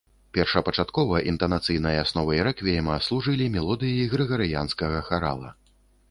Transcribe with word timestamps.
Першапачаткова 0.35 1.19
інтанацыйнай 1.31 1.99
асновай 2.03 2.39
рэквіема 2.47 2.95
служылі 3.07 3.45
мелодыі 3.57 4.07
грыгарыянскага 4.15 4.99
харала. 5.11 5.53